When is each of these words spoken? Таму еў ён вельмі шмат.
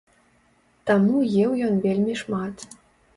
Таму 0.89 1.19
еў 1.43 1.51
ён 1.67 1.77
вельмі 1.83 2.17
шмат. 2.23 2.65